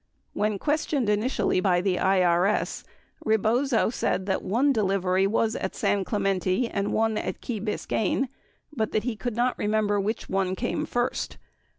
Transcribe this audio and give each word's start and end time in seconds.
When 0.33 0.57
questioned 0.57 1.09
initially 1.09 1.59
by 1.59 1.79
the 1.79 1.97
IRS, 1.97 2.83
Rebozo 3.23 3.91
said 3.91 4.25
that 4.25 4.41
one 4.41 4.73
delivery 4.73 5.27
was 5.27 5.55
at 5.55 5.75
San 5.75 6.03
Clemente 6.05 6.67
and 6.67 6.91
one 6.91 7.19
at 7.19 7.39
Key 7.39 7.59
Biscayne, 7.61 8.27
but 8.75 8.93
that 8.93 9.03
he 9.03 9.15
could 9.15 9.35
not 9.35 9.59
remember 9.59 9.99
which 9.99 10.25
came 10.57 10.87
first. 10.87 11.37